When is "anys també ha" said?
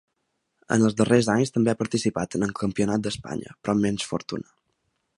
1.33-1.79